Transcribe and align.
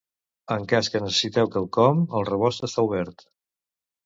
En 0.53 0.63
cas 0.71 0.87
que 0.93 1.01
necessiteu 1.03 1.49
quelcom, 1.57 2.01
el 2.21 2.27
rebost 2.31 2.67
està 2.71 2.87
obert. 2.89 3.27